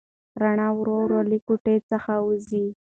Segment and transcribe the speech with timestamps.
[0.41, 2.65] رڼا ورو ورو له کوټې څخه وځي.